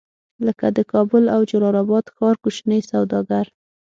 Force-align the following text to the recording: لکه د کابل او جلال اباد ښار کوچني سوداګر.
لکه 0.45 0.67
د 0.77 0.79
کابل 0.91 1.23
او 1.35 1.41
جلال 1.49 1.75
اباد 1.83 2.05
ښار 2.15 2.35
کوچني 2.43 2.79
سوداګر. 2.91 3.45